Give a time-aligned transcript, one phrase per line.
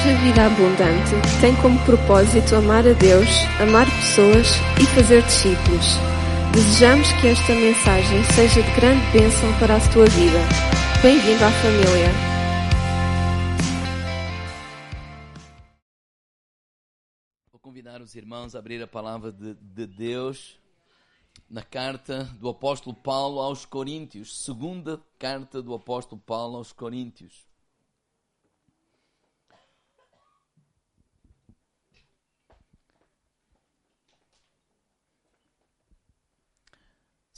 [0.00, 3.28] Igreja Vida Abundante tem como propósito amar a Deus,
[3.60, 4.46] amar pessoas
[4.80, 5.84] e fazer discípulos.
[6.54, 10.38] Desejamos que esta mensagem seja de grande bênção para a tua vida.
[11.02, 12.08] Bem-vindo à família.
[17.52, 20.58] Vou convidar os irmãos a abrir a palavra de, de Deus
[21.46, 27.49] na carta do apóstolo Paulo aos Coríntios, segunda carta do apóstolo Paulo aos Coríntios.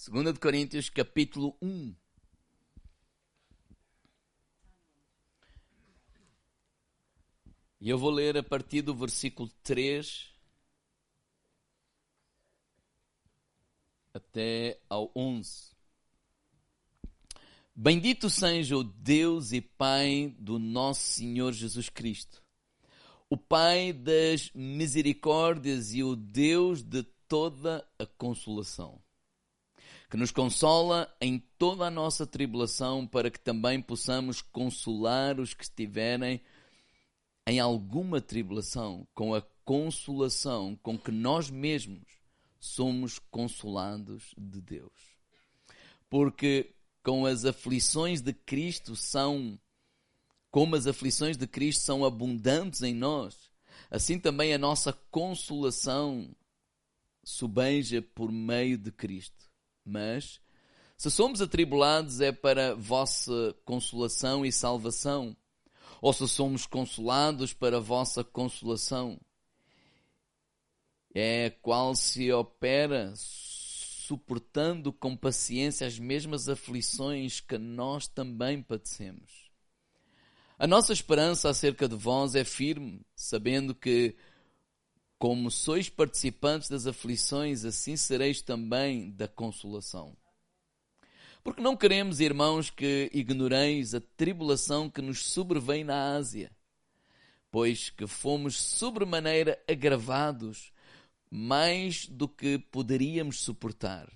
[0.04, 1.94] Segunda de Coríntios, capítulo 1.
[7.80, 10.28] E eu vou ler a partir do versículo 3
[14.12, 15.70] até ao 11.
[17.72, 22.42] Bendito seja o Deus e Pai do nosso Senhor Jesus Cristo,
[23.30, 29.00] o Pai das misericórdias e o Deus de toda a consolação,
[30.12, 35.64] que nos consola em toda a nossa tribulação, para que também possamos consolar os que
[35.64, 36.38] estiverem
[37.46, 42.06] em alguma tribulação, com a consolação com que nós mesmos
[42.60, 44.92] somos consolados de Deus.
[46.10, 49.58] Porque com as aflições de Cristo são
[50.50, 53.50] como as aflições de Cristo são abundantes em nós,
[53.90, 56.36] assim também a nossa consolação
[57.24, 59.51] subeja por meio de Cristo.
[59.84, 60.40] Mas
[60.96, 65.36] se somos atribulados é para vossa consolação e salvação,
[66.00, 69.20] ou se somos consolados para vossa consolação
[71.14, 79.50] é qual se opera suportando com paciência as mesmas aflições que nós também padecemos.
[80.58, 84.14] A nossa esperança acerca de vós é firme, sabendo que,
[85.22, 90.16] como sois participantes das aflições, assim sereis também da consolação.
[91.44, 96.50] Porque não queremos, irmãos, que ignoreis a tribulação que nos sobrevém na Ásia,
[97.52, 100.72] pois que fomos sobremaneira agravados
[101.30, 104.10] mais do que poderíamos suportar,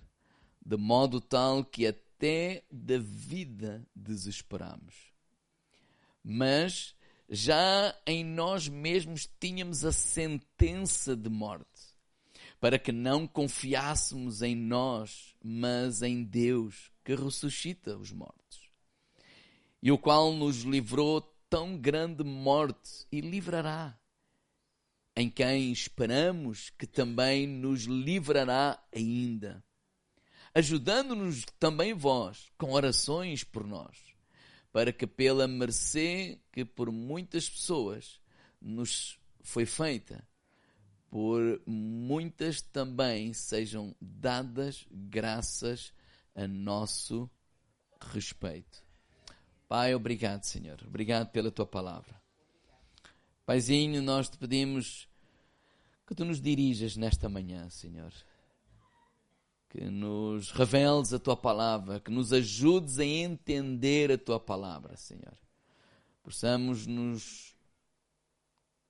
[0.60, 5.12] de modo tal que até da vida desesperamos.
[6.24, 6.95] Mas
[7.28, 11.94] já em nós mesmos tínhamos a sentença de morte,
[12.60, 18.70] para que não confiássemos em nós, mas em Deus, que ressuscita os mortos,
[19.82, 23.98] e o qual nos livrou tão grande morte e livrará
[25.16, 29.64] em quem esperamos que também nos livrará ainda,
[30.54, 34.15] ajudando-nos também vós com orações por nós,
[34.76, 38.20] para que pela mercê que por muitas pessoas
[38.60, 40.22] nos foi feita,
[41.08, 45.94] por muitas também sejam dadas graças
[46.34, 47.30] a nosso
[48.12, 48.84] respeito.
[49.66, 50.78] Pai, obrigado, Senhor.
[50.86, 52.20] Obrigado pela tua palavra.
[53.46, 55.08] Paizinho, nós te pedimos
[56.06, 58.12] que tu nos dirijas nesta manhã, Senhor.
[59.76, 65.36] Que nos reveles a tua palavra, que nos ajudes a entender a tua palavra, Senhor.
[66.22, 67.54] Possamos nos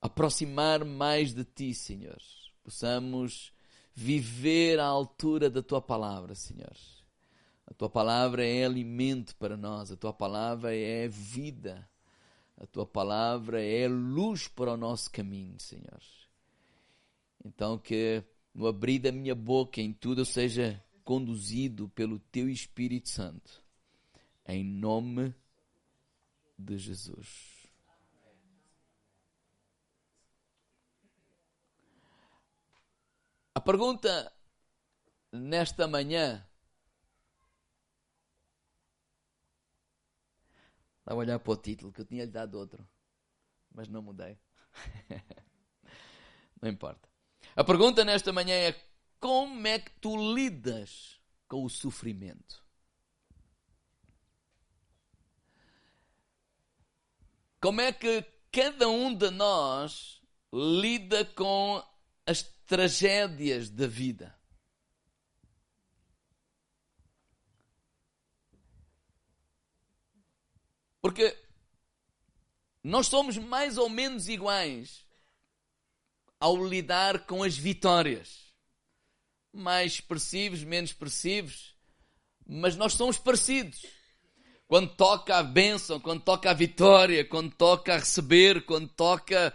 [0.00, 2.22] aproximar mais de ti, Senhor.
[2.62, 3.52] Possamos
[3.92, 6.76] viver à altura da tua palavra, Senhor.
[7.66, 11.84] A tua palavra é alimento para nós, a tua palavra é vida.
[12.56, 16.00] A tua palavra é luz para o nosso caminho, Senhor.
[17.44, 18.22] Então, que
[18.56, 23.62] no abrir da minha boca em tudo eu seja conduzido pelo teu Espírito Santo.
[24.46, 25.34] Em nome
[26.58, 27.68] de Jesus.
[33.54, 34.32] A pergunta
[35.30, 36.42] nesta manhã
[41.00, 42.84] Estava a olhar para o título, que eu tinha lhe dado outro.
[43.72, 44.36] Mas não mudei.
[46.60, 47.15] não importa.
[47.56, 48.78] A pergunta nesta manhã é:
[49.18, 51.18] como é que tu lidas
[51.48, 52.62] com o sofrimento?
[57.58, 58.22] Como é que
[58.52, 60.20] cada um de nós
[60.52, 61.82] lida com
[62.26, 64.38] as tragédias da vida?
[71.00, 71.34] Porque
[72.84, 75.05] nós somos mais ou menos iguais
[76.38, 78.46] ao lidar com as vitórias.
[79.52, 81.74] Mais expressivos, menos expressivos,
[82.46, 83.84] mas nós somos parecidos.
[84.68, 89.54] quando toca a bênção, quando toca a vitória, quando toca a receber, quando toca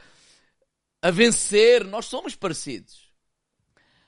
[1.01, 3.11] a vencer, nós somos parecidos.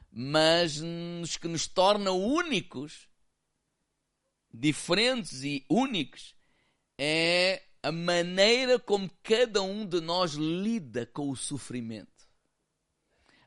[0.10, 3.10] Mas o que nos torna únicos,
[4.54, 6.36] diferentes e únicos,
[6.98, 12.13] é a maneira como cada um de nós lida com o sofrimento.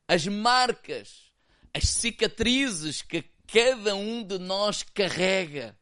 [0.09, 1.33] As marcas,
[1.75, 5.77] as cicatrizes que cada um de nós carrega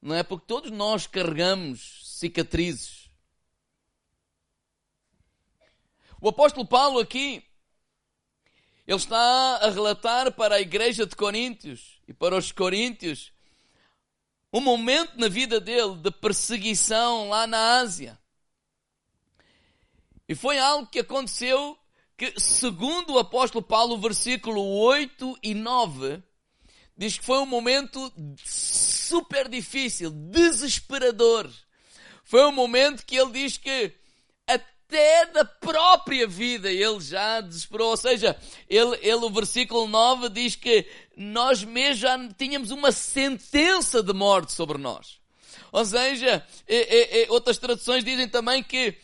[0.00, 0.22] não é?
[0.22, 3.10] Porque todos nós carregamos cicatrizes.
[6.20, 7.44] O apóstolo Paulo aqui,
[8.86, 13.32] ele está a relatar para a igreja de Coríntios e para os Coríntios
[14.52, 18.18] um momento na vida dele de perseguição lá na Ásia.
[20.28, 21.78] E foi algo que aconteceu
[22.20, 26.22] que, segundo o apóstolo Paulo, versículo 8 e 9,
[26.94, 28.12] diz que foi um momento
[28.44, 31.50] super difícil, desesperador.
[32.22, 33.94] Foi um momento que ele diz que
[34.46, 37.88] até da própria vida ele já desesperou.
[37.88, 38.36] Ou seja,
[38.68, 40.86] ele, ele, o versículo 9 diz que
[41.16, 45.19] nós mesmos já tínhamos uma sentença de morte sobre nós.
[45.72, 48.96] Ou seja, e, e, outras traduções dizem também que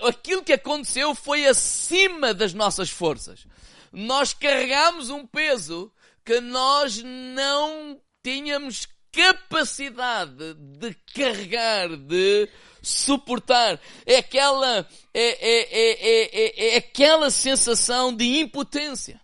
[0.00, 3.46] aquilo que aconteceu foi acima das nossas forças.
[3.92, 5.92] Nós carregamos um peso
[6.24, 12.48] que nós não tínhamos capacidade de carregar, de
[12.82, 13.80] suportar.
[14.04, 19.20] É aquela, é, é, é, é, aquela sensação de impotência.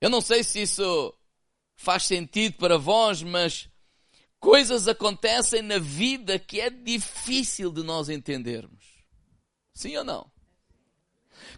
[0.00, 1.14] Eu não sei se isso
[1.76, 3.68] faz sentido para vós, mas
[4.40, 8.84] coisas acontecem na vida que é difícil de nós entendermos.
[9.74, 10.30] Sim ou não?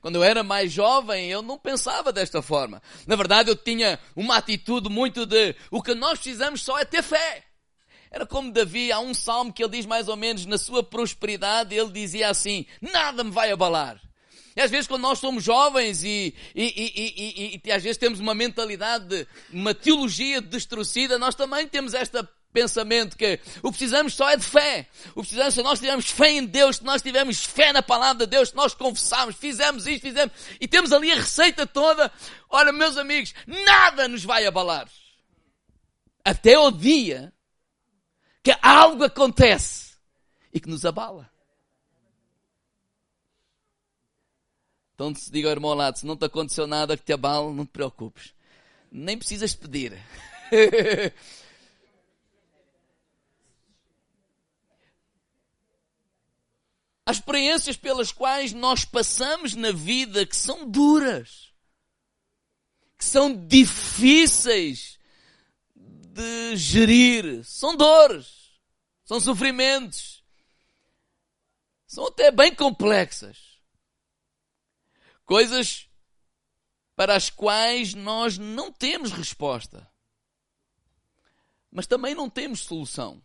[0.00, 2.82] Quando eu era mais jovem, eu não pensava desta forma.
[3.06, 7.02] Na verdade, eu tinha uma atitude muito de o que nós precisamos só é ter
[7.02, 7.44] fé.
[8.10, 11.74] Era como Davi, há um salmo que ele diz mais ou menos, na sua prosperidade,
[11.74, 14.00] ele dizia assim: Nada me vai abalar.
[14.58, 18.34] E às vezes, quando nós somos jovens e, e, e, e, às vezes temos uma
[18.34, 24.36] mentalidade, de, uma teologia destruída, nós também temos esta pensamento que o precisamos só é
[24.36, 24.88] de fé.
[25.14, 28.30] O precisamos, se nós tivermos fé em Deus, se nós tivermos fé na palavra de
[28.32, 32.10] Deus, se nós confessarmos, fizemos isto, fizemos, e temos ali a receita toda,
[32.50, 34.88] olha, meus amigos, nada nos vai abalar.
[36.24, 37.32] Até o dia
[38.42, 39.92] que algo acontece
[40.52, 41.30] e que nos abala.
[44.98, 47.70] Então diga ao irmão lado, se não te aconteceu nada que te abale, não te
[47.70, 48.34] preocupes.
[48.90, 49.96] Nem precisas pedir.
[57.06, 61.52] As experiências pelas quais nós passamos na vida que são duras,
[62.98, 64.98] que são difíceis
[65.76, 68.58] de gerir, são dores,
[69.04, 70.24] são sofrimentos,
[71.86, 73.47] são até bem complexas.
[75.28, 75.90] Coisas
[76.96, 79.86] para as quais nós não temos resposta,
[81.70, 83.22] mas também não temos solução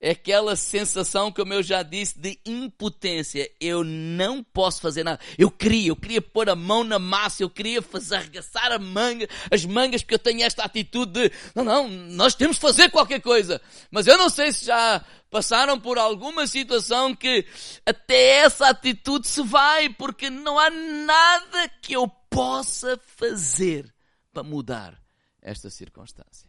[0.00, 3.50] é aquela sensação, como eu já disse, de impotência.
[3.60, 5.18] Eu não posso fazer nada.
[5.36, 9.28] Eu queria, eu queria pôr a mão na massa, eu queria fazer arregaçar a manga,
[9.50, 13.20] as mangas, porque eu tenho esta atitude de, não, não, nós temos de fazer qualquer
[13.20, 13.60] coisa.
[13.90, 17.44] Mas eu não sei se já passaram por alguma situação que
[17.84, 23.92] até essa atitude se vai, porque não há nada que eu possa fazer
[24.32, 24.96] para mudar
[25.42, 26.48] esta circunstância.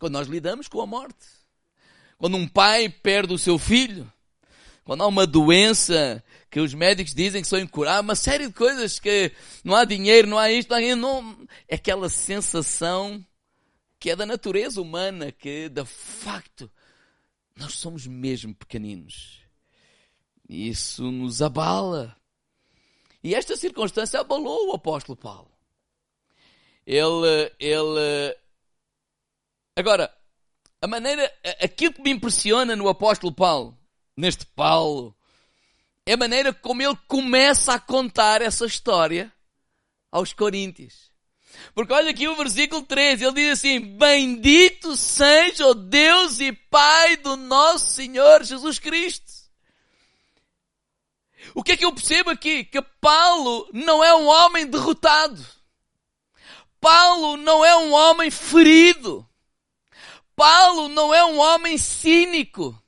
[0.00, 1.41] Quando nós lidamos com a morte.
[2.22, 4.08] Quando um pai perde o seu filho,
[4.84, 9.00] quando há uma doença que os médicos dizem que são incuráveis, uma série de coisas
[9.00, 9.32] que
[9.64, 13.26] não há dinheiro, não há isto, não há não, é aquela sensação
[13.98, 16.70] que é da natureza humana, que de facto
[17.56, 19.40] nós somos mesmo pequeninos.
[20.48, 22.16] Isso nos abala.
[23.20, 25.50] E esta circunstância abalou o apóstolo Paulo.
[26.86, 28.36] Ele, ele,
[29.74, 30.21] agora,
[30.82, 33.78] a maneira, aquilo que me impressiona no apóstolo Paulo,
[34.16, 35.16] neste Paulo,
[36.04, 39.32] é a maneira como ele começa a contar essa história
[40.10, 41.12] aos Coríntios.
[41.72, 47.16] Porque olha aqui o versículo 13, ele diz assim, bendito seja o Deus e Pai
[47.18, 49.32] do nosso Senhor Jesus Cristo.
[51.54, 52.64] O que é que eu percebo aqui?
[52.64, 55.46] Que Paulo não é um homem derrotado.
[56.80, 59.24] Paulo não é um homem ferido.
[60.36, 62.80] Paulo não é um homem cínico.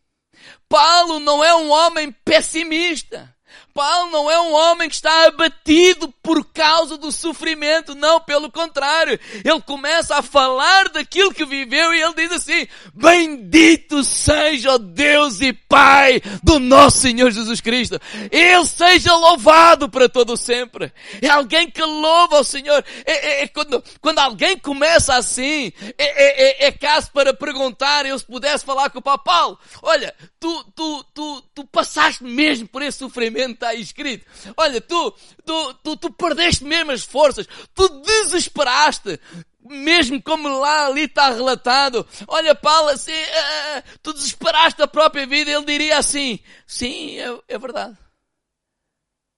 [0.68, 3.33] Paulo não é um homem pessimista.
[3.74, 9.18] Paulo não é um homem que está abatido por causa do sofrimento, não, pelo contrário.
[9.44, 15.40] Ele começa a falar daquilo que viveu e ele diz assim: Bendito seja o Deus
[15.40, 18.00] e Pai do nosso Senhor Jesus Cristo.
[18.30, 20.92] Ele seja louvado para todo sempre.
[21.20, 22.84] É alguém que louva o Senhor.
[23.04, 28.06] É, é, é quando, quando alguém começa assim, é, é, é, é caso para perguntar,
[28.06, 32.80] eu se pudesse falar com o Paulo, olha, tu, tu, tu, tu passaste mesmo por
[32.82, 34.26] esse sofrimento, está escrito.
[34.56, 35.10] Olha, tu,
[35.44, 39.18] tu, tu, tu perdeste mesmo as forças, tu desesperaste,
[39.60, 42.06] mesmo como lá ali está relatado.
[42.28, 47.58] Olha, Paulo, assim, uh, tu desesperaste a própria vida, ele diria assim, sim, é, é
[47.58, 47.96] verdade.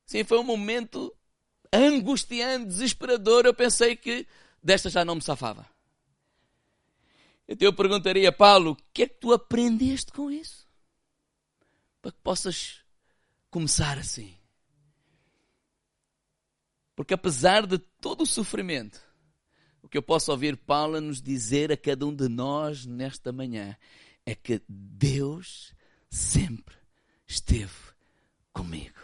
[0.05, 1.15] Sim, foi um momento
[1.73, 4.27] angustiante, desesperador, eu pensei que
[4.63, 5.67] desta já não me safava.
[7.49, 10.67] Então eu perguntaria, Paulo, o que é que tu aprendeste com isso?
[12.03, 12.86] Para que possas
[13.57, 14.35] começar assim.
[16.95, 19.01] Porque apesar de todo o sofrimento,
[19.81, 23.75] o que eu posso ouvir Paulo nos dizer a cada um de nós nesta manhã
[24.27, 25.73] é que Deus
[26.11, 26.77] sempre
[27.27, 27.73] esteve
[28.53, 29.01] comigo.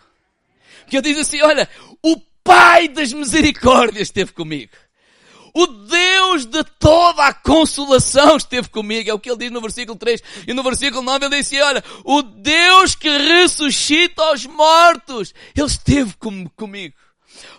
[0.83, 1.67] Porque eu diz assim, olha,
[2.03, 4.73] o Pai das misericórdias esteve comigo.
[5.55, 9.11] O Deus de toda a consolação esteve comigo.
[9.11, 10.23] É o que ele diz no versículo 3.
[10.47, 16.15] E no versículo 9 ele disse, olha, o Deus que ressuscita os mortos, ele esteve
[16.19, 16.95] com, comigo.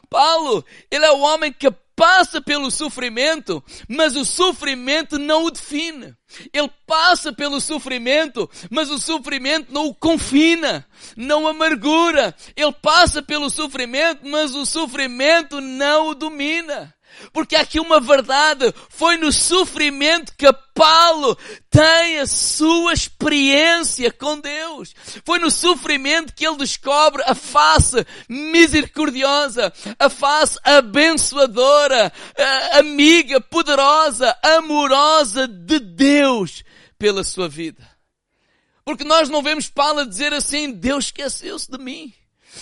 [0.10, 6.16] Paulo, ele é o homem que passa pelo sofrimento, mas o sofrimento não o define.
[6.52, 10.86] Ele passa pelo sofrimento, mas o sofrimento não o confina,
[11.16, 12.36] não amargura.
[12.56, 16.94] Ele passa pelo sofrimento, mas o sofrimento não o domina.
[17.32, 21.38] Porque aqui uma verdade, foi no sofrimento que Paulo
[21.70, 24.93] tem a sua experiência com Deus.
[25.25, 32.12] Foi no sofrimento que ele descobre a face misericordiosa, a face abençoadora,
[32.74, 36.63] amiga, poderosa, amorosa de Deus
[36.98, 37.88] pela sua vida.
[38.86, 42.13] Porque nós não vemos Paulo dizer assim, Deus esqueceu-se de mim.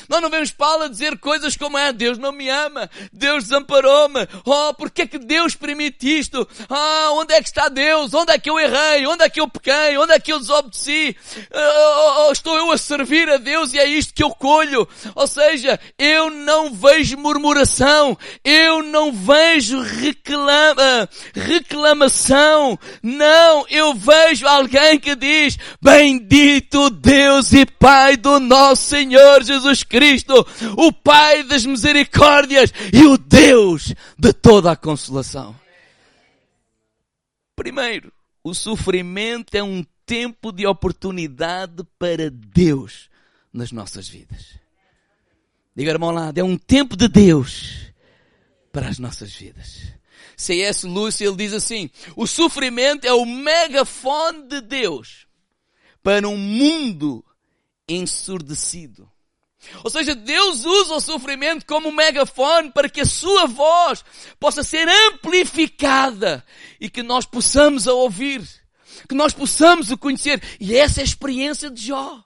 [0.08, 4.28] Nós não vemos Paulo a dizer coisas como é, Deus não me ama, Deus desamparou-me,
[4.46, 6.48] oh, porque é que Deus permite isto?
[6.70, 8.14] Ah, onde é que está Deus?
[8.14, 9.06] Onde é que eu errei?
[9.08, 9.98] Onde é que eu pequei?
[9.98, 11.16] Onde é que eu desobedeci?
[11.54, 14.88] Oh, oh, estou eu a servir a Deus e é isto que eu colho.
[15.16, 25.00] Ou seja, eu não vejo murmuração, eu não vejo reclama, reclamação, não, eu vejo alguém
[25.00, 30.46] que diz, bendito Deus e Pai do nosso Senhor Jesus Cristo,
[30.78, 35.56] o Pai das misericórdias e o Deus de toda a consolação.
[37.56, 38.12] Primeiro,
[38.44, 43.10] o sofrimento é um tempo de oportunidade para Deus
[43.54, 44.60] nas nossas vidas.
[45.76, 47.92] Diga, irmão, lá, é um tempo de Deus
[48.72, 49.94] para as nossas vidas.
[50.36, 50.88] C.S.
[50.88, 55.28] Lewis, ele diz assim, o sofrimento é o megafone de Deus
[56.02, 57.24] para um mundo
[57.88, 59.11] ensurdecido.
[59.84, 64.04] Ou seja, Deus usa o sofrimento como um megafone para que a sua voz
[64.40, 66.44] possa ser amplificada
[66.80, 68.42] e que nós possamos a ouvir,
[69.08, 70.42] que nós possamos o conhecer.
[70.60, 72.24] E essa é a experiência de Jó.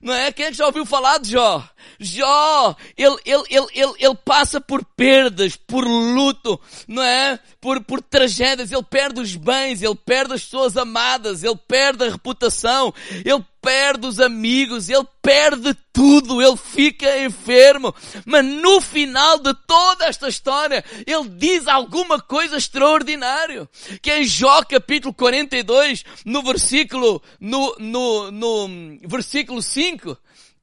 [0.00, 0.32] Não é?
[0.32, 1.62] Quem é que já ouviu falar de Jó?
[1.98, 7.38] Jó, ele, ele, ele, ele, ele passa por perdas, por luto, não é?
[7.60, 12.10] Por, por tragédias, ele perde os bens, ele perde as pessoas amadas, ele perde a
[12.10, 17.94] reputação, ele perde os amigos, ele perde tudo, ele fica enfermo.
[18.24, 23.68] Mas no final de toda esta história, ele diz alguma coisa extraordinária.
[24.00, 28.68] Que em Jó capítulo 42, no versículo, no, no, no
[29.06, 30.16] versículo 5,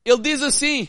[0.04, 0.88] ele diz assim,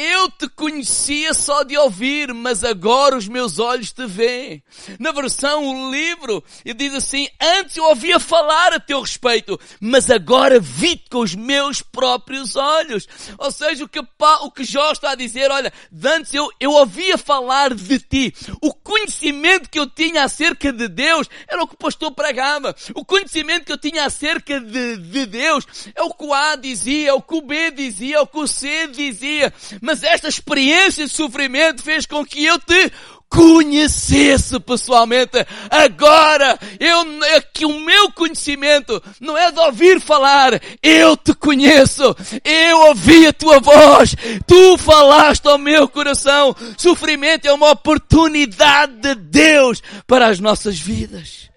[0.00, 4.62] eu te conhecia só de ouvir, mas agora os meus olhos te veem.
[4.98, 10.10] Na versão, o livro, ele diz assim, antes eu ouvia falar a teu respeito, mas
[10.10, 13.06] agora vi-te com os meus próprios olhos.
[13.36, 15.70] Ou seja, o que, o que Jó está a dizer, olha,
[16.02, 18.34] antes eu, eu ouvia falar de ti.
[18.62, 22.74] O conhecimento que eu tinha acerca de Deus era o que o pastor pregava.
[22.94, 27.10] O conhecimento que eu tinha acerca de, de Deus é o que o A dizia,
[27.10, 29.52] é o que o B dizia, é o que o C dizia.
[29.82, 32.92] Mas mas esta experiência de sofrimento fez com que eu te
[33.28, 35.44] conhecesse pessoalmente.
[35.68, 42.16] Agora, eu, é que o meu conhecimento não é de ouvir falar, eu te conheço,
[42.44, 44.14] eu ouvi a tua voz,
[44.46, 46.54] tu falaste ao meu coração.
[46.78, 51.50] Sofrimento é uma oportunidade de Deus para as nossas vidas,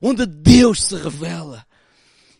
[0.00, 1.64] onde Deus se revela.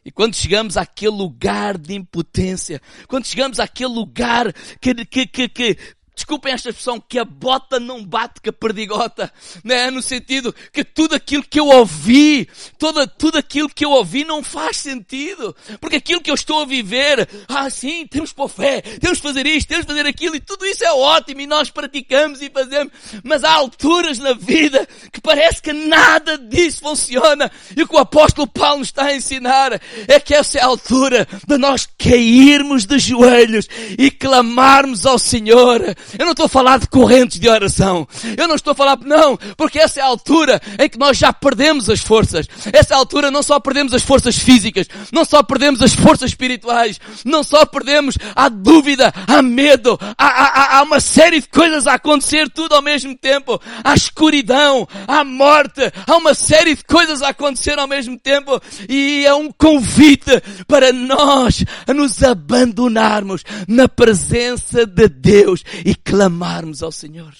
[0.04, 5.78] E quando chegamos àquele lugar de impotência, quando chegamos àquele lugar que, que, que, que
[6.22, 9.90] desculpem esta expressão, que a bota não bate com a perdigota, né?
[9.90, 12.48] No sentido que tudo aquilo que eu ouvi,
[12.78, 15.54] toda, tudo aquilo que eu ouvi não faz sentido.
[15.80, 19.46] Porque aquilo que eu estou a viver, ah sim, temos pôr fé, temos que fazer
[19.46, 22.92] isto, temos que fazer aquilo, e tudo isso é ótimo, e nós praticamos e fazemos,
[23.24, 27.98] mas há alturas na vida que parece que nada disso funciona, e o que o
[27.98, 32.84] apóstolo Paulo nos está a ensinar é que essa é a altura de nós cairmos
[32.84, 33.66] de joelhos
[33.98, 35.80] e clamarmos ao Senhor,
[36.18, 38.06] eu não estou a falar de correntes de oração.
[38.36, 41.32] Eu não estou a falar, não, porque essa é a altura em que nós já
[41.32, 42.46] perdemos as forças.
[42.72, 47.00] Essa é altura não só perdemos as forças físicas, não só perdemos as forças espirituais,
[47.24, 51.94] não só perdemos a dúvida, a medo, há, há, há uma série de coisas a
[51.94, 53.60] acontecer tudo ao mesmo tempo.
[53.82, 59.24] A escuridão, a morte, há uma série de coisas a acontecer ao mesmo tempo e
[59.26, 66.82] é um convite para nós a nos abandonarmos na presença de Deus e e clamarmos
[66.82, 67.34] ao Senhor.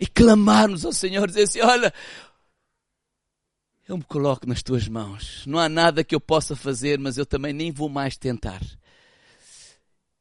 [0.00, 1.92] E clamarmos ao Senhor, dizer assim, olha,
[3.88, 5.42] eu me coloco nas tuas mãos.
[5.44, 8.60] Não há nada que eu possa fazer, mas eu também nem vou mais tentar.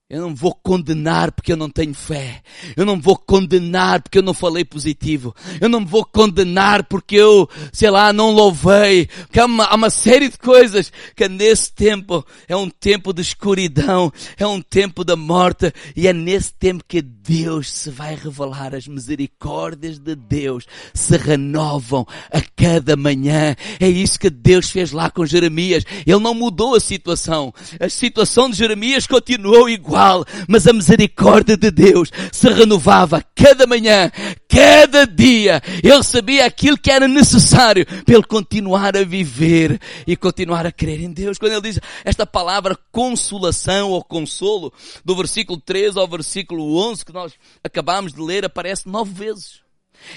[0.09, 2.41] Eu não vou condenar porque eu não tenho fé.
[2.77, 5.35] Eu não vou condenar porque eu não falei positivo.
[5.59, 9.09] Eu não vou condenar porque eu, sei lá, não louvei.
[9.33, 13.21] Que há uma, há uma série de coisas que nesse tempo é um tempo de
[13.21, 18.73] escuridão, é um tempo da morte e é nesse tempo que Deus se vai revelar.
[18.73, 23.57] As misericórdias de Deus se renovam a cada manhã.
[23.77, 25.83] É isso que Deus fez lá com Jeremias.
[26.05, 27.53] Ele não mudou a situação.
[27.77, 33.65] A situação de Jeremias continuou igual igual, mas a misericórdia de Deus se renovava cada
[33.65, 34.11] manhã,
[34.47, 35.61] cada dia.
[35.83, 41.01] Ele sabia aquilo que era necessário para ele continuar a viver e continuar a crer
[41.01, 41.39] em Deus.
[41.39, 44.71] Quando ele diz esta palavra consolação ou consolo,
[45.03, 49.67] do versículo 13 ao versículo 11 que nós acabamos de ler, aparece nove vezes.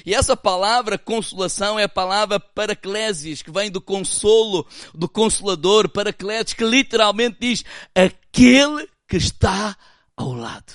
[0.05, 6.53] E essa palavra consolação é a palavra paraclésis, que vem do consolo, do consolador, paraclésis,
[6.53, 9.77] que literalmente diz aquele que está
[10.17, 10.73] ao lado.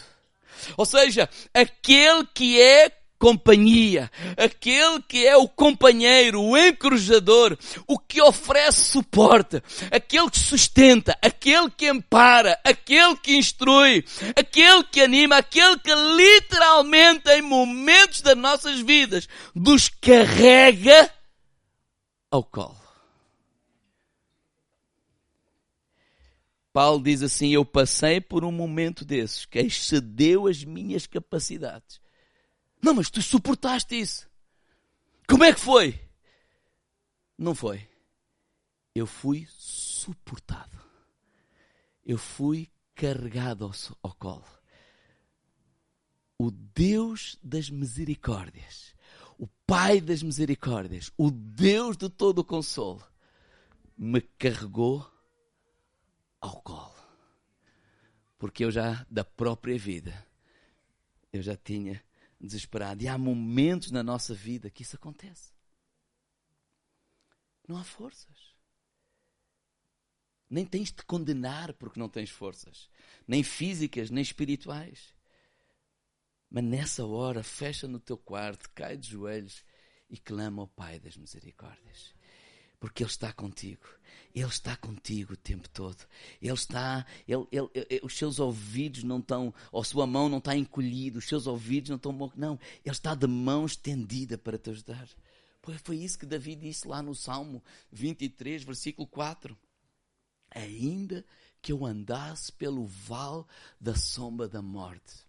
[0.75, 8.21] Ou seja, aquele que é companhia, aquele que é o companheiro, o encorajador, o que
[8.21, 14.03] oferece suporte, aquele que sustenta, aquele que ampara, aquele que instrui,
[14.35, 21.09] aquele que anima, aquele que literalmente em momentos das nossas vidas nos carrega
[22.29, 22.84] ao colo.
[26.75, 32.01] Paulo diz assim: Eu passei por um momento desses que excedeu as minhas capacidades.
[32.83, 34.29] Não, mas tu suportaste isso.
[35.25, 35.97] Como é que foi?
[37.37, 37.87] Não foi.
[38.93, 40.77] Eu fui suportado.
[42.05, 43.71] Eu fui carregado ao,
[44.03, 44.43] ao colo.
[46.37, 48.93] O Deus das misericórdias,
[49.39, 53.01] o Pai das misericórdias, o Deus de todo o consolo,
[53.97, 55.14] me carregou
[56.39, 56.95] ao colo.
[58.37, 60.25] Porque eu já, da própria vida,
[61.31, 62.03] eu já tinha
[62.39, 63.03] desesperado.
[63.03, 65.53] E há momentos na nossa vida que isso acontece.
[67.67, 68.55] Não há forças.
[70.49, 72.89] Nem tens de condenar porque não tens forças,
[73.27, 75.13] nem físicas, nem espirituais.
[76.49, 79.65] Mas nessa hora, fecha no teu quarto, cai de joelhos
[80.07, 82.14] e clama ao Pai das misericórdias
[82.85, 83.81] porque Ele está contigo.
[84.31, 86.05] Ele está contigo o tempo todo.
[86.39, 90.37] Ele está, ele, ele, ele, os seus ouvidos não estão, ou a sua mão não
[90.37, 94.69] está encolhida, os seus ouvidos não estão, não, Ele está de mão estendida para te
[94.69, 95.09] ajudar.
[95.63, 99.57] Pois foi isso que Davi disse lá no Salmo 23, versículo 4.
[100.51, 101.25] Ainda
[101.63, 103.45] que eu andasse pelo vale
[103.81, 105.25] da sombra da morte,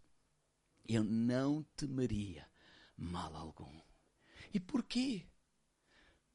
[0.86, 2.46] eu não temeria
[2.94, 3.80] mal algum.
[4.52, 5.24] E porquê?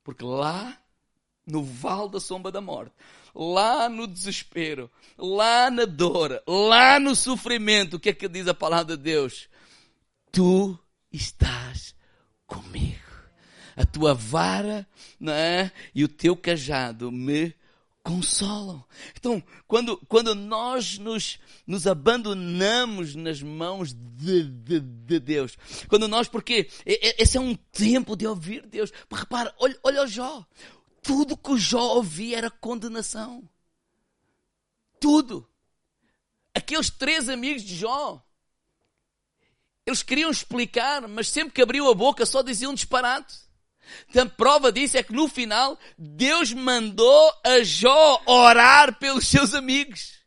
[0.04, 0.82] Porque lá
[1.52, 2.94] no vale da sombra da morte,
[3.36, 8.54] lá no desespero, lá na dor, lá no sofrimento, o que é que diz a
[8.54, 9.50] palavra de Deus?
[10.32, 10.80] Tu
[11.12, 11.94] estás
[12.48, 13.00] comigo.
[13.76, 14.88] A tua vara
[15.28, 15.72] é?
[15.94, 17.54] e o teu cajado me
[18.04, 18.84] consolam.
[19.18, 26.28] Então, quando, quando nós nos, nos abandonamos nas mãos de, de, de, Deus, quando nós,
[26.28, 28.92] porque esse é um tempo de ouvir Deus.
[29.12, 30.46] Repara, olha, olha o Jó
[31.02, 33.48] tudo que o Jó ouvia era condenação.
[35.00, 35.48] Tudo.
[36.54, 38.24] Aqueles três amigos de Jó,
[39.86, 43.36] eles queriam explicar, mas sempre que abriam a boca só diziam disparate.
[44.16, 50.22] A prova disso é que no final, Deus mandou a Jó orar pelos seus amigos.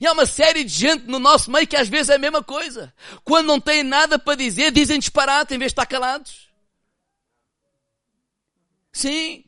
[0.00, 2.42] E há uma série de gente no nosso meio que às vezes é a mesma
[2.42, 2.92] coisa.
[3.24, 6.50] Quando não têm nada para dizer, dizem disparate em vez de estar calados.
[8.92, 9.44] Sim.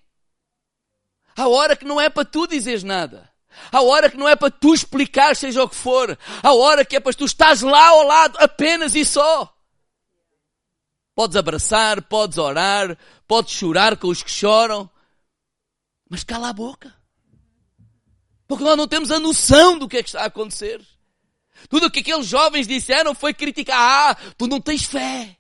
[1.37, 3.31] Há hora que não é para tu dizeres nada.
[3.71, 6.19] Há hora que não é para tu explicar seja o que for.
[6.43, 9.53] Há hora que é para tu estás lá ao lado apenas e só.
[11.15, 12.97] Podes abraçar, podes orar,
[13.29, 14.89] podes chorar com os que choram.
[16.09, 16.95] Mas cala a boca.
[18.47, 20.81] Porque nós não temos a noção do que é que está a acontecer.
[21.69, 23.79] Tudo o que aqueles jovens disseram foi criticar.
[23.79, 25.37] Ah, tu não tens fé.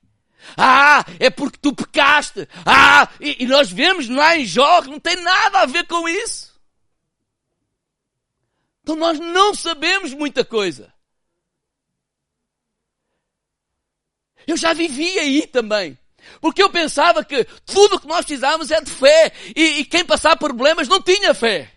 [0.57, 2.49] Ah, é porque tu pecaste.
[2.67, 6.09] Ah, e, e nós vemos lá em Jó que não tem nada a ver com
[6.09, 6.53] isso.
[8.83, 10.93] Então nós não sabemos muita coisa.
[14.47, 15.97] Eu já vivi aí também.
[16.41, 19.33] Porque eu pensava que tudo o que nós precisávamos é de fé.
[19.55, 21.71] E, e quem passava por problemas não tinha fé.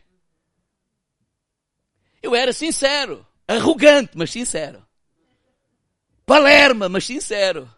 [2.22, 3.26] Eu era sincero.
[3.48, 4.86] Arrogante, mas sincero.
[6.26, 7.72] Palerma, mas sincero.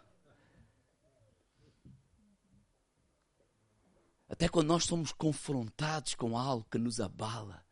[4.38, 7.66] Até quando nós somos confrontados com algo que nos abala,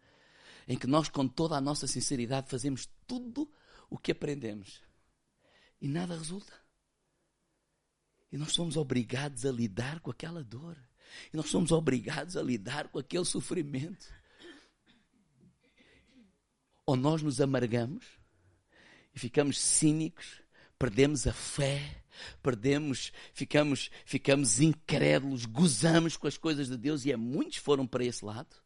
[0.66, 3.48] em que nós, com toda a nossa sinceridade, fazemos tudo
[3.88, 4.82] o que aprendemos
[5.80, 6.52] e nada resulta.
[8.32, 10.76] E nós somos obrigados a lidar com aquela dor.
[11.32, 14.12] E nós somos obrigados a lidar com aquele sofrimento.
[16.84, 18.04] Ou nós nos amargamos
[19.14, 20.42] e ficamos cínicos,
[20.76, 22.02] perdemos a fé,
[22.42, 28.04] perdemos, ficamos, ficamos incrédulos, gozamos com as coisas de Deus e é muitos foram para
[28.04, 28.56] esse lado.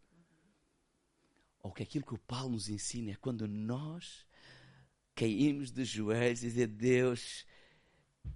[1.63, 4.27] Ou que aquilo que o Paulo nos ensina é quando nós
[5.15, 7.45] caímos de joelhos e dizer Deus,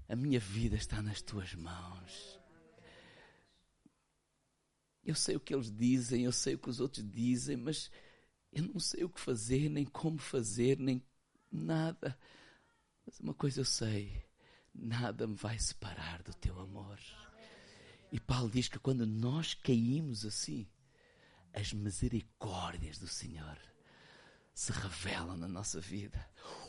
[0.08, 2.38] a minha vida está nas tuas mãos.
[5.02, 7.90] Eu sei o que eles dizem, eu sei o que os outros dizem, mas
[8.52, 11.02] eu não sei o que fazer, nem como fazer, nem
[11.50, 12.18] nada.
[13.04, 14.22] Mas uma coisa eu sei:
[14.74, 16.98] nada me vai separar do teu amor.
[18.10, 20.66] E Paulo diz que quando nós caímos assim,
[21.52, 23.58] as misericórdias do Senhor
[24.52, 26.28] se revelam na nossa vida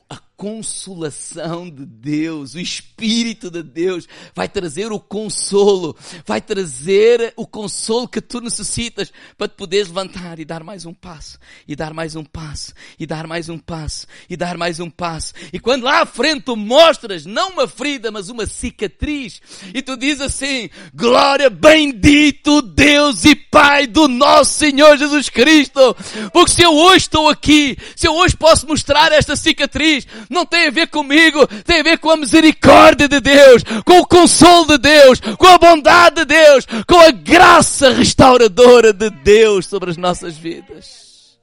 [0.10, 5.95] a consolação de Deus, o Espírito de Deus vai trazer o consolo,
[6.26, 10.93] vai trazer o consolo que tu necessitas para te poderes levantar e dar mais um
[10.93, 14.89] passo, e dar mais um passo, e dar mais um passo, e dar mais um
[14.89, 15.34] passo.
[15.54, 19.41] E quando lá à frente tu mostras não uma ferida, mas uma cicatriz,
[19.74, 25.95] e tu dizes assim, glória, bendito Deus e Pai do nosso Senhor Jesus Cristo,
[26.34, 30.68] porque se eu hoje estou aqui, se eu hoje posso mostrar esta cicatriz, não tem
[30.68, 34.78] a ver comigo, tem a ver com a misericórdia de Deus, com o consolo de
[34.78, 40.38] Deus, com a bondade de Deus, com a graça restauradora de Deus sobre as nossas
[40.38, 41.38] vidas.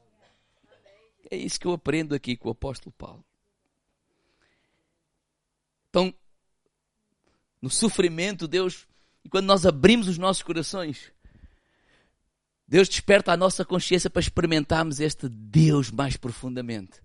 [1.31, 3.25] É isso que eu aprendo aqui com o apóstolo Paulo.
[5.88, 6.14] Então,
[7.61, 8.87] no sofrimento, Deus,
[9.25, 11.12] e quando nós abrimos os nossos corações,
[12.66, 17.02] Deus desperta a nossa consciência para experimentarmos este Deus mais profundamente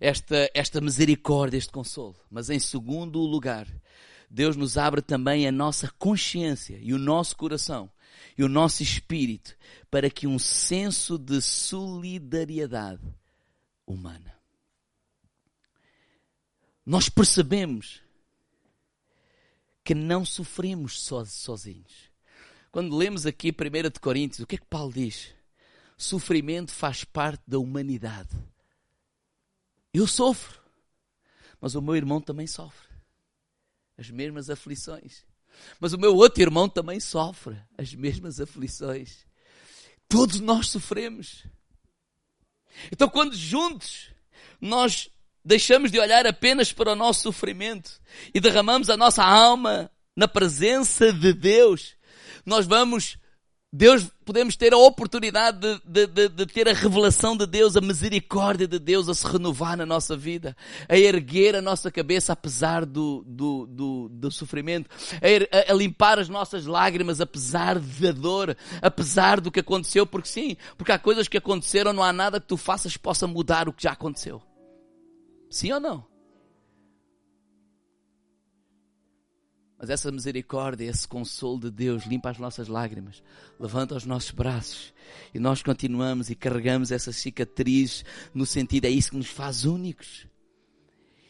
[0.00, 2.16] esta, esta misericórdia, este consolo.
[2.30, 3.66] Mas em segundo lugar,
[4.30, 7.90] Deus nos abre também a nossa consciência e o nosso coração
[8.36, 9.56] e o nosso espírito
[9.90, 13.02] para que um senso de solidariedade
[13.86, 14.34] humana.
[16.84, 18.02] Nós percebemos
[19.82, 22.10] que não sofremos sozinhos.
[22.70, 25.34] Quando lemos aqui 1 de Coríntios, o que é que Paulo diz?
[25.96, 28.28] Sofrimento faz parte da humanidade.
[29.96, 30.60] Eu sofro,
[31.58, 32.86] mas o meu irmão também sofre
[33.96, 35.24] as mesmas aflições.
[35.80, 39.24] Mas o meu outro irmão também sofre as mesmas aflições.
[40.06, 41.44] Todos nós sofremos.
[42.92, 44.10] Então, quando juntos
[44.60, 45.08] nós
[45.42, 47.98] deixamos de olhar apenas para o nosso sofrimento
[48.34, 51.96] e derramamos a nossa alma na presença de Deus,
[52.44, 53.16] nós vamos
[53.72, 58.66] Deus, podemos ter a oportunidade de, de, de, ter a revelação de Deus, a misericórdia
[58.66, 60.56] de Deus a se renovar na nossa vida,
[60.88, 64.88] a erguer a nossa cabeça apesar do, do, do, do sofrimento,
[65.20, 70.56] a, a, limpar as nossas lágrimas apesar da dor, apesar do que aconteceu, porque sim,
[70.78, 73.72] porque há coisas que aconteceram, não há nada que tu faças que possa mudar o
[73.72, 74.40] que já aconteceu.
[75.50, 76.15] Sim ou não?
[79.78, 83.22] Mas essa misericórdia, esse consolo de Deus limpa as nossas lágrimas,
[83.60, 84.94] levanta os nossos braços
[85.34, 90.26] e nós continuamos e carregamos essa cicatriz no sentido, é isso que nos faz únicos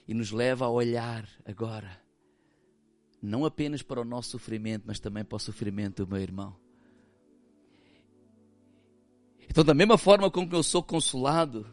[0.07, 2.07] e nos leva a olhar agora
[3.27, 6.57] não apenas para o nosso sofrimento, mas também para o sofrimento do meu irmão.
[9.49, 11.67] Então, da mesma forma com que eu sou consolado,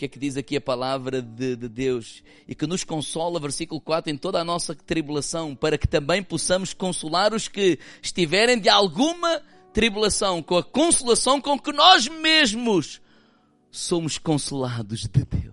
[0.00, 2.22] que é que diz aqui a palavra de, de, Deus?
[2.48, 6.72] E que nos consola, versículo 4, em toda a nossa tribulação, para que também possamos
[6.72, 9.42] consolar os que estiverem de alguma
[9.74, 12.98] tribulação, com a consolação com que nós mesmos
[13.70, 15.49] somos consolados de Deus.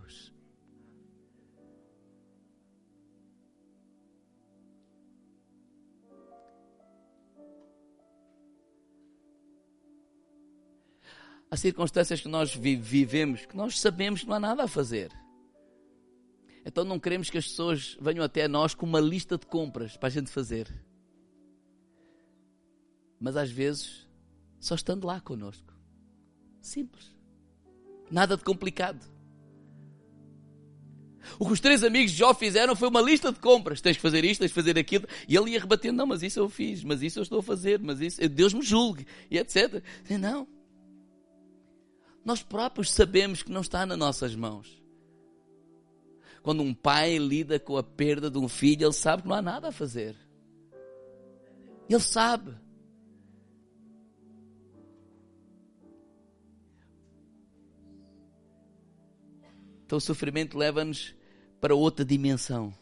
[11.49, 15.12] Há circunstâncias que nós vivemos que nós sabemos que não há nada a fazer.
[16.65, 20.07] Então não queremos que as pessoas venham até nós com uma lista de compras para
[20.07, 20.67] a gente fazer.
[23.19, 24.05] Mas às vezes,
[24.60, 25.73] só estando lá conosco.
[26.62, 27.15] Simples.
[28.12, 29.01] Nada de complicado.
[31.39, 33.81] O que os três amigos de Jó fizeram foi uma lista de compras.
[33.81, 35.07] Tens que fazer isto, tens que fazer aquilo.
[35.27, 37.79] E ele ia rebatendo, não, mas isso eu fiz, mas isso eu estou a fazer,
[37.79, 39.81] mas isso, Deus me julgue, e etc.
[40.10, 40.47] E não.
[42.27, 44.83] Nós próprios sabemos que não está nas nossas mãos.
[46.43, 49.41] Quando um pai lida com a perda de um filho, ele sabe que não há
[49.41, 50.13] nada a fazer.
[51.89, 52.53] Ele sabe.
[59.85, 61.15] Então o sofrimento leva-nos
[61.61, 62.73] para outra dimensão.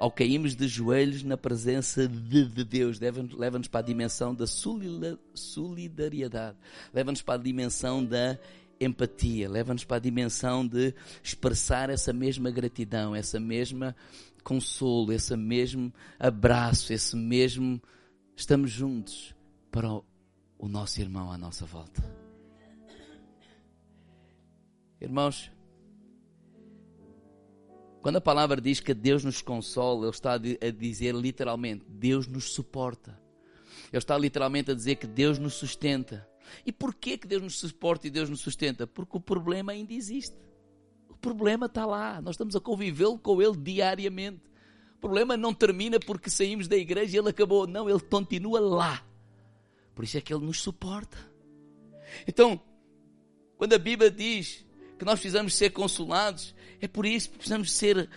[0.00, 6.56] Ao cairmos de joelhos na presença de, de Deus, leva-nos para a dimensão da solidariedade,
[6.90, 8.38] leva-nos para a dimensão da
[8.80, 13.94] empatia, leva-nos para a dimensão de expressar essa mesma gratidão, essa mesma
[14.42, 17.78] consolo, esse mesmo abraço, esse mesmo
[18.34, 19.34] estamos juntos
[19.70, 20.02] para o,
[20.58, 22.02] o nosso irmão à nossa volta.
[24.98, 25.52] Irmãos,
[28.02, 32.52] quando a palavra diz que Deus nos consola, Ele está a dizer literalmente: Deus nos
[32.52, 33.20] suporta.
[33.92, 36.26] Ele está literalmente a dizer que Deus nos sustenta.
[36.64, 38.86] E porquê que Deus nos suporta e Deus nos sustenta?
[38.86, 40.36] Porque o problema ainda existe.
[41.08, 42.20] O problema está lá.
[42.22, 44.42] Nós estamos a convivê-lo com Ele diariamente.
[44.96, 47.66] O problema não termina porque saímos da igreja e Ele acabou.
[47.66, 49.04] Não, Ele continua lá.
[49.94, 51.18] Por isso é que Ele nos suporta.
[52.26, 52.60] Então,
[53.56, 54.64] quando a Bíblia diz
[54.98, 58.08] que nós precisamos ser consolados, é por isso que precisamos ser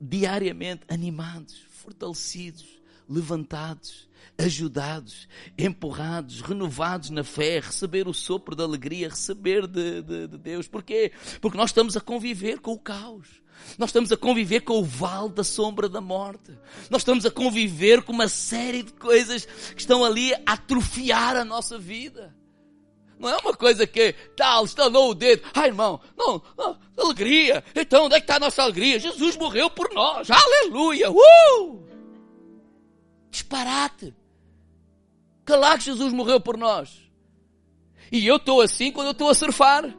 [0.00, 2.66] diariamente animados, fortalecidos,
[3.08, 10.38] levantados, ajudados, empurrados, renovados na fé, receber o sopro da alegria, receber de, de, de
[10.38, 10.68] Deus.
[10.68, 11.12] Porquê?
[11.40, 13.40] Porque nós estamos a conviver com o caos.
[13.78, 16.52] Nós estamos a conviver com o vale da sombra da morte.
[16.90, 21.44] Nós estamos a conviver com uma série de coisas que estão ali a atrofiar a
[21.44, 22.34] nossa vida.
[23.18, 25.42] Não é uma coisa que tal, estalou o dedo.
[25.54, 27.64] Ai, irmão, não, não, alegria.
[27.74, 28.98] Então, onde é que está a nossa alegria?
[28.98, 30.28] Jesus morreu por nós.
[30.30, 31.10] Aleluia.
[31.10, 31.82] Uh!
[33.30, 34.14] Disparate.
[35.44, 37.06] Calar que Jesus morreu por nós.
[38.12, 39.96] E eu estou assim quando eu estou a surfar.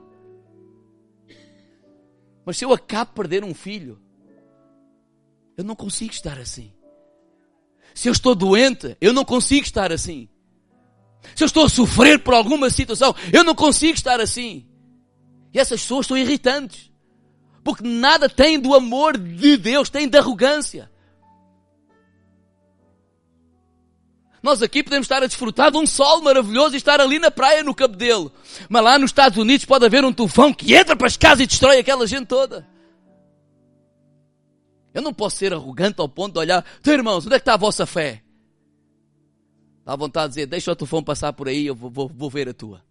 [2.45, 3.99] Mas se eu acabo de perder um filho,
[5.57, 6.71] eu não consigo estar assim.
[7.93, 10.29] Se eu estou doente, eu não consigo estar assim.
[11.35, 14.65] Se eu estou a sofrer por alguma situação, eu não consigo estar assim.
[15.53, 16.91] E essas pessoas são irritantes.
[17.63, 20.89] Porque nada têm do amor de Deus, têm da arrogância.
[24.41, 27.63] Nós aqui podemos estar a desfrutar de um sol maravilhoso e estar ali na praia
[27.63, 28.31] no cabedelo.
[28.69, 31.47] Mas lá nos Estados Unidos pode haver um tufão que entra para as casas e
[31.47, 32.65] destrói aquela gente toda.
[34.93, 37.57] Eu não posso ser arrogante ao ponto de olhar, irmãos, onde é que está a
[37.57, 38.23] vossa fé?
[39.87, 42.49] Dá vontade de dizer, deixa o tufão passar por aí, eu vou, vou, vou ver
[42.49, 42.83] a tua.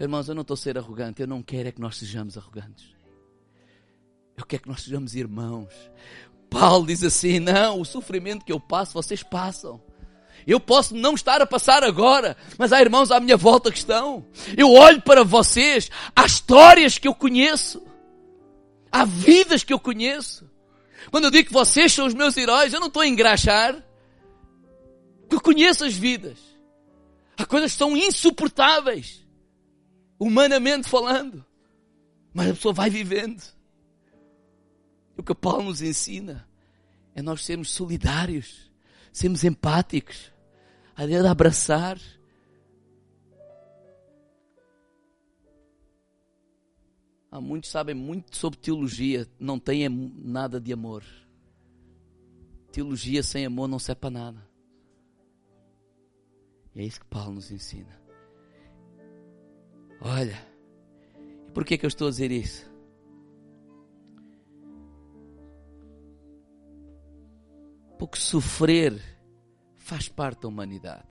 [0.00, 2.86] Irmãos, eu não estou a ser arrogante, eu não quero é que nós sejamos arrogantes.
[4.34, 5.68] Eu quero que nós sejamos irmãos.
[6.48, 9.78] Paulo diz assim: não, o sofrimento que eu passo, vocês passam.
[10.46, 14.24] Eu posso não estar a passar agora, mas há irmãos à minha volta que estão.
[14.56, 17.82] Eu olho para vocês, há histórias que eu conheço,
[18.90, 20.50] há vidas que eu conheço.
[21.10, 23.91] Quando eu digo que vocês são os meus heróis, eu não estou a engraxar
[25.38, 26.38] que conheço as vidas.
[27.36, 29.26] Há coisas que são insuportáveis,
[30.18, 31.44] humanamente falando,
[32.34, 33.42] mas a pessoa vai vivendo.
[35.16, 36.46] O que Paulo nos ensina
[37.14, 38.70] é nós sermos solidários,
[39.12, 40.30] sermos empáticos,
[40.94, 41.98] a de abraçar.
[47.30, 51.02] Há muitos sabem muito sobre teologia, não têm nada de amor.
[52.70, 54.51] Teologia sem amor não serve para nada.
[56.74, 58.00] E é isso que Paulo nos ensina.
[60.00, 60.36] Olha,
[61.52, 62.70] por que, que eu estou a dizer isso?
[67.98, 69.00] Porque sofrer
[69.76, 71.06] faz parte da humanidade.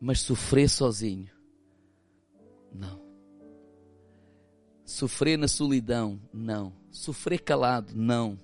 [0.00, 1.30] Mas sofrer sozinho,
[2.72, 3.07] não.
[4.88, 6.72] Sofrer na solidão, não.
[6.90, 8.40] Sofrer calado, não.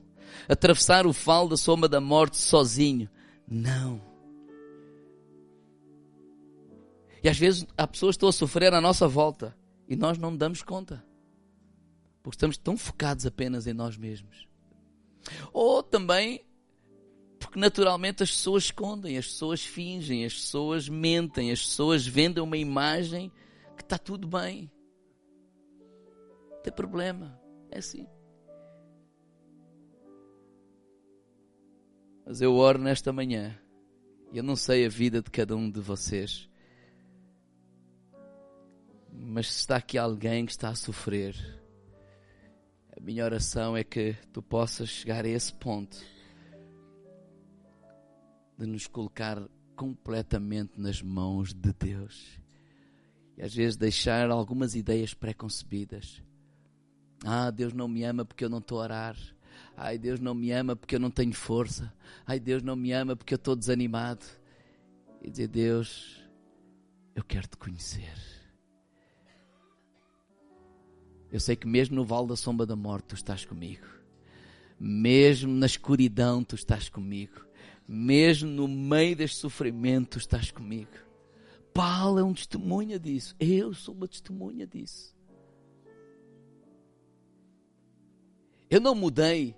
[0.47, 3.09] Atravessar o falo da sombra da morte sozinho,
[3.49, 3.99] não.
[7.23, 9.57] E às vezes há pessoas que estão a sofrer à nossa volta
[9.89, 11.03] e nós não damos conta.
[12.23, 14.47] Porque estamos tão focados apenas em nós mesmos.
[15.51, 16.45] Ou também
[17.39, 22.59] porque naturalmente as pessoas escondem, as pessoas fingem, as pessoas mentem, as pessoas vendem uma
[22.59, 23.33] imagem
[23.79, 24.71] que está tudo bem.
[26.65, 27.39] Tem problema.
[27.71, 28.07] É assim.
[32.25, 33.57] Mas eu oro nesta manhã.
[34.33, 36.49] E eu não sei a vida de cada um de vocês.
[39.13, 41.37] Mas se está aqui alguém que está a sofrer,
[42.97, 45.97] a minha oração é que tu possas chegar a esse ponto
[48.57, 49.39] de nos colocar
[49.77, 52.41] completamente nas mãos de Deus.
[53.37, 56.23] E às vezes deixar algumas ideias pré-concebidas.
[57.25, 59.17] Ah, Deus não me ama porque eu não estou a orar.
[59.77, 61.93] Ai, Deus não me ama porque eu não tenho força.
[62.27, 64.25] Ai, Deus não me ama porque eu estou desanimado.
[65.23, 66.23] E dizer, Deus,
[67.15, 68.13] eu quero te conhecer.
[71.33, 73.87] Eu sei que mesmo no vale da sombra da morte tu estás comigo.
[74.79, 77.45] Mesmo na escuridão tu estás comigo.
[77.89, 80.93] Mesmo no meio deste sofrimento tu estás comigo.
[81.73, 83.35] Paulo é um testemunha disso.
[83.41, 85.14] Eu sou uma testemunha disso.
[88.75, 89.55] Eu não mudei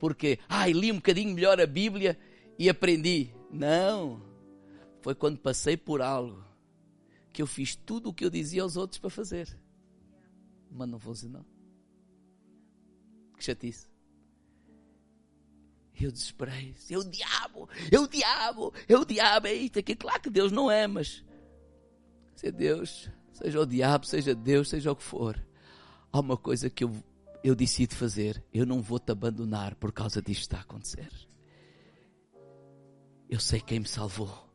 [0.00, 2.18] porque, ai, li um bocadinho melhor a Bíblia
[2.58, 3.32] e aprendi.
[3.52, 4.20] Não.
[5.00, 6.44] Foi quando passei por algo
[7.32, 9.56] que eu fiz tudo o que eu dizia aos outros para fazer.
[10.72, 11.46] Mas não funcionou.
[13.36, 13.86] Que chatice.
[16.00, 16.74] Eu desesperei.
[16.96, 19.46] O diabo, o diabo, o diabo.
[19.46, 19.94] É isto aqui.
[19.94, 21.24] Claro que Deus não é, mas
[22.34, 25.40] se Deus, seja o diabo, seja Deus, seja o que for,
[26.12, 27.04] há uma coisa que eu
[27.42, 31.08] eu decido fazer, eu não vou te abandonar por causa disto que está a acontecer.
[33.28, 34.48] Eu sei quem me salvou.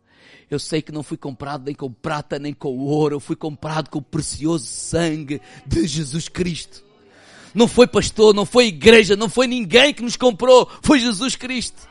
[0.50, 3.89] Eu sei que não fui comprado nem com prata nem com ouro, eu fui comprado
[3.89, 6.84] com o precioso sangue de Jesus Cristo.
[7.54, 11.88] Não foi pastor, não foi igreja, não foi ninguém que nos comprou, foi Jesus Cristo.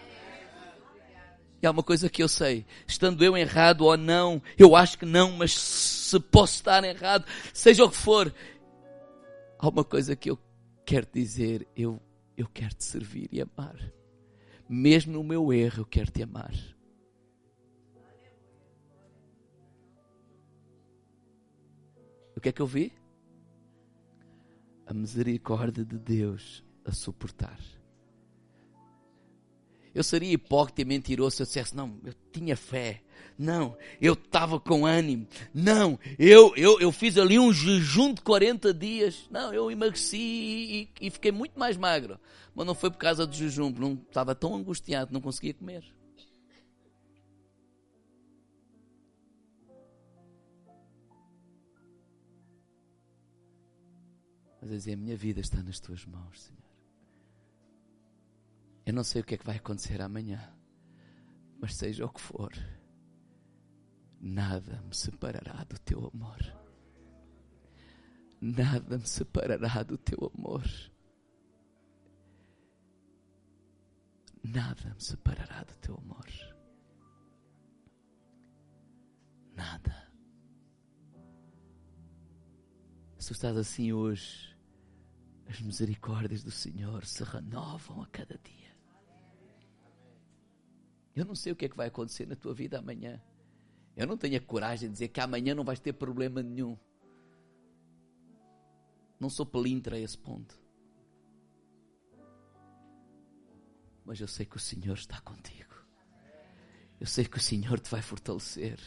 [1.63, 5.07] E há uma coisa que eu sei, estando eu errado ou não, eu acho que
[5.07, 7.25] não, mas se posso estar errado,
[7.55, 8.35] seja o que for,
[9.59, 10.39] há uma coisa que eu
[10.85, 12.01] quer dizer, eu,
[12.37, 13.77] eu quero te servir e amar.
[14.69, 16.55] Mesmo no meu erro, eu quero te amar.
[22.37, 22.93] O que é que eu vi?
[24.87, 27.59] A misericórdia de Deus a suportar.
[29.95, 33.03] Eu seria hipócrita e mentiroso se eu dissesse, não, eu tinha fé.
[33.39, 35.27] Não, eu estava com ânimo.
[35.53, 39.27] Não, eu, eu, eu fiz ali um jejum de 40 dias.
[39.31, 42.19] Não, eu emagreci e, e, fiquei muito mais magro.
[42.55, 45.85] Mas não foi por causa do jejum, não estava tão angustiado, não conseguia comer.
[54.61, 56.62] Mas a dizer, minha vida está nas tuas mãos, Senhor.
[58.85, 60.53] Eu não sei o que é que vai acontecer amanhã,
[61.61, 62.53] mas seja o que for,
[64.21, 66.39] nada me separará do teu amor.
[68.41, 70.65] Nada me separará do teu amor.
[74.43, 76.27] Nada me separará do teu amor.
[79.55, 80.13] Nada.
[83.17, 84.57] Se estás assim hoje,
[85.49, 88.62] as misericórdias do Senhor se renovam a cada dia.
[91.15, 93.21] Eu não sei o que é que vai acontecer na tua vida amanhã.
[93.97, 96.77] Eu não tenho a coragem de dizer que amanhã não vais ter problema nenhum.
[99.21, 100.59] Não sou pelintra a esse ponto.
[104.05, 105.75] Mas eu sei que o Senhor está contigo.
[106.99, 108.81] Eu sei que o Senhor te vai fortalecer.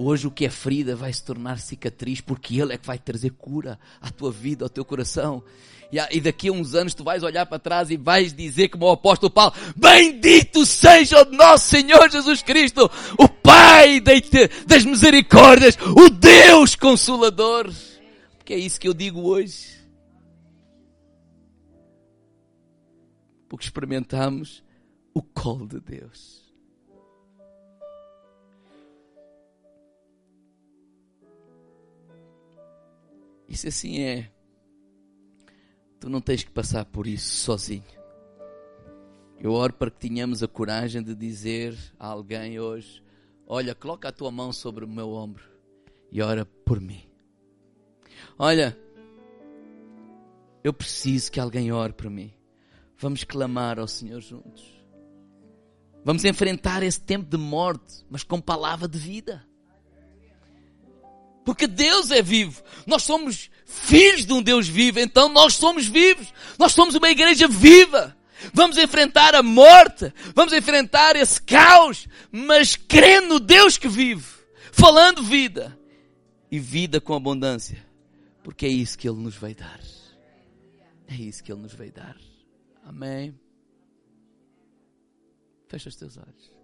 [0.00, 3.30] Hoje o que é ferida vai se tornar cicatriz, porque Ele é que vai trazer
[3.30, 5.42] cura à tua vida, ao teu coração.
[5.90, 8.92] E daqui a uns anos tu vais olhar para trás e vais dizer como o
[8.92, 12.88] apóstolo Paulo, bendito seja o nosso Senhor Jesus Cristo,
[13.18, 14.00] o Pai
[14.68, 17.68] das misericórdias, o Deus Consolador.
[18.36, 19.78] Porque é isso que eu digo hoje.
[23.48, 24.62] Porque experimentamos
[25.12, 26.47] o colo de Deus.
[33.48, 34.30] E se assim é,
[35.98, 37.98] tu não tens que passar por isso sozinho.
[39.40, 43.02] Eu oro para que tenhamos a coragem de dizer a alguém hoje:
[43.46, 45.44] Olha, coloca a tua mão sobre o meu ombro
[46.10, 47.02] e ora por mim.
[48.38, 48.76] Olha,
[50.62, 52.32] eu preciso que alguém ore por mim.
[52.98, 54.76] Vamos clamar ao Senhor juntos.
[56.04, 59.46] Vamos enfrentar esse tempo de morte, mas com palavra de vida.
[61.44, 62.62] Porque Deus é vivo.
[62.88, 66.32] Nós somos filhos de um Deus vivo, então nós somos vivos.
[66.58, 68.16] Nós somos uma igreja viva.
[68.54, 74.24] Vamos enfrentar a morte, vamos enfrentar esse caos, mas crendo no Deus que vive,
[74.70, 75.76] falando vida
[76.50, 77.84] e vida com abundância,
[78.44, 79.80] porque é isso que Ele nos vai dar.
[81.08, 82.16] É isso que Ele nos vai dar.
[82.84, 83.38] Amém.
[85.66, 86.57] Fecha os teus olhos.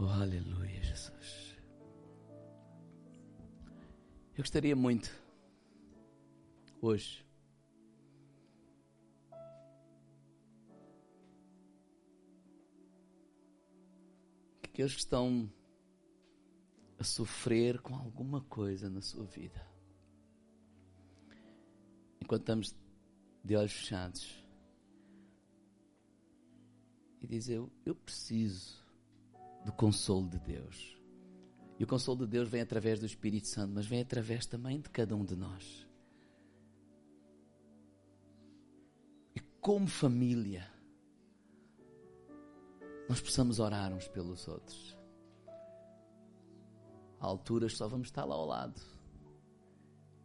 [0.00, 1.56] Oh, aleluia, Jesus.
[4.30, 5.10] Eu gostaria muito,
[6.80, 7.26] hoje,
[14.62, 15.52] que aqueles que estão
[16.96, 19.66] a sofrer com alguma coisa na sua vida,
[22.22, 22.76] enquanto estamos
[23.42, 24.44] de olhos fechados,
[27.20, 28.87] e dizer: Eu, eu preciso
[29.68, 30.98] do consolo de Deus.
[31.78, 34.88] E o consolo de Deus vem através do Espírito Santo, mas vem através também de
[34.88, 35.86] cada um de nós.
[39.36, 40.66] E como família,
[43.10, 44.96] nós precisamos orar uns pelos outros.
[47.20, 48.80] Há alturas só vamos estar lá ao lado.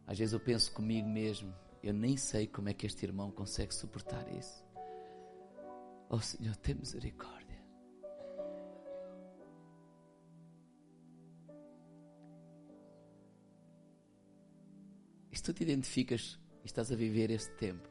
[0.06, 3.74] Às vezes eu penso comigo mesmo, eu nem sei como é que este irmão consegue
[3.74, 4.64] suportar isso.
[6.08, 7.43] Oh Senhor, tem misericórdia.
[15.44, 17.86] Tu te identificas e estás a viver este tempo,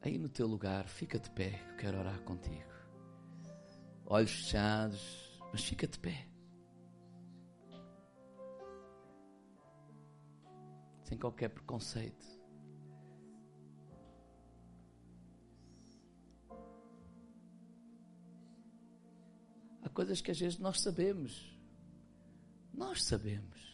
[0.00, 2.70] aí no teu lugar, fica de pé, eu quero orar contigo.
[4.06, 6.28] Olhos fechados, mas fica de pé.
[11.02, 12.24] Sem qualquer preconceito.
[19.82, 21.52] Há coisas que às vezes nós sabemos.
[22.72, 23.71] Nós sabemos.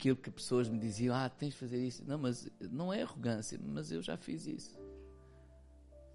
[0.00, 2.02] Aquilo que pessoas me diziam, ah, tens de fazer isso.
[2.06, 4.74] Não, mas não é arrogância, mas eu já fiz isso.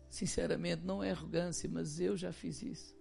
[0.09, 2.97] Sinceramente, não é arrogância, mas eu já fiz isso.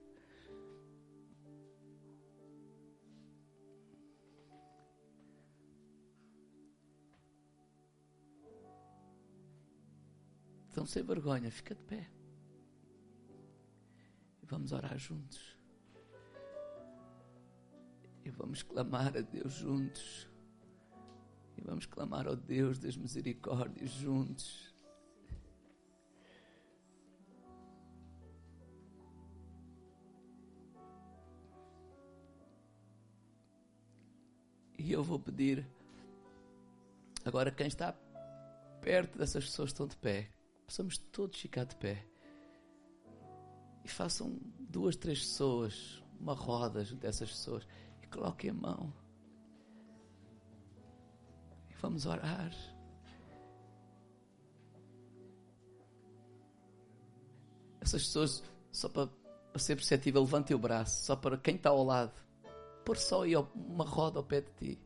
[10.71, 12.11] Então, sem vergonha, fica de pé.
[14.43, 15.57] E vamos orar juntos.
[18.23, 20.34] E vamos clamar a Deus juntos.
[21.57, 24.75] E vamos clamar ao Deus das misericórdias juntos.
[34.85, 35.67] E eu vou pedir,
[37.25, 37.95] agora quem está
[38.83, 40.29] perto dessas pessoas que estão de pé,
[40.67, 42.07] possamos todos ficar de pé.
[43.83, 47.67] E façam duas, três pessoas, uma roda dessas pessoas,
[48.03, 49.04] e coloquem a mão.
[51.81, 52.53] Vamos orar.
[57.81, 59.11] Essas pessoas, só para,
[59.59, 62.19] ser perceptível, levante o braço, só para quem está ao lado.
[62.85, 64.79] Pôr só aí uma roda ao pé de ti.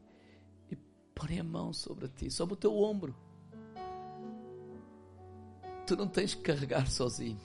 [0.70, 0.76] E
[1.14, 3.14] porem a mão sobre ti, sobre o teu ombro.
[5.86, 7.40] Tu não tens que carregar sozinho.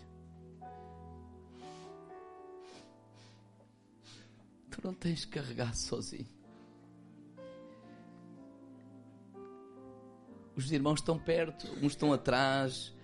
[4.69, 6.42] Tu não tens que carregar sozinho.
[10.56, 12.95] Os irmãos estão perto, uns estão atrás.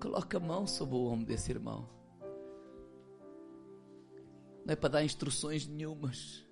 [0.00, 1.88] Coloca a mão sobre o ombro desse irmão.
[4.64, 6.44] Não é para dar instruções nenhumas.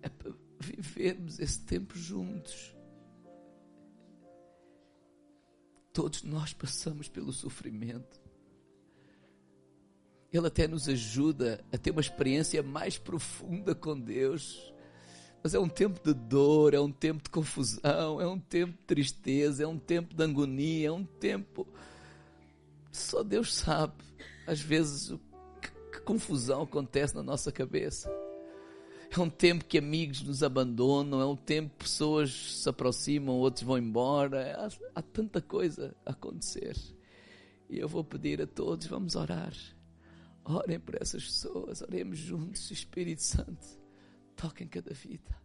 [0.00, 2.74] É para vivermos esse tempo juntos.
[5.92, 8.20] Todos nós passamos pelo sofrimento.
[10.32, 14.71] Ele até nos ajuda a ter uma experiência mais profunda com Deus.
[15.42, 18.84] Mas é um tempo de dor, é um tempo de confusão, é um tempo de
[18.84, 21.66] tristeza, é um tempo de agonia, é um tempo.
[22.92, 23.94] Só Deus sabe,
[24.46, 25.20] às vezes, o
[25.60, 28.08] que, que confusão acontece na nossa cabeça.
[29.10, 33.64] É um tempo que amigos nos abandonam, é um tempo que pessoas se aproximam, outros
[33.64, 34.56] vão embora.
[34.58, 36.76] Há, há tanta coisa a acontecer.
[37.68, 39.52] E eu vou pedir a todos, vamos orar.
[40.44, 43.81] Orem por essas pessoas, oremos juntos, Espírito Santo,
[44.36, 45.41] toque em cada vida.